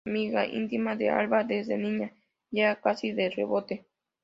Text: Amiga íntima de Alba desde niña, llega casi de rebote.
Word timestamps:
Amiga 0.07 0.47
íntima 0.47 0.95
de 0.95 1.11
Alba 1.11 1.43
desde 1.43 1.77
niña, 1.77 2.11
llega 2.49 2.81
casi 2.81 3.11
de 3.11 3.29
rebote. 3.29 3.85